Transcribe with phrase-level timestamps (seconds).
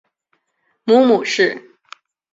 [0.83, 1.61] 母母氏。